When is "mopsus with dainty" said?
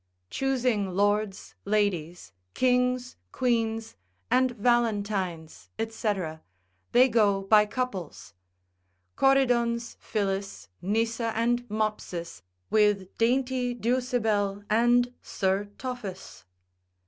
11.69-13.75